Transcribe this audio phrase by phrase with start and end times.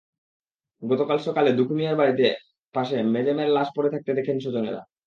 [0.83, 2.19] গতকাল সকালে দুখু মিয়ার বাড়ির
[2.75, 4.81] পাশে মাজেমের লাশ পড়ে থাকতে দেখেন স্বজনেরা।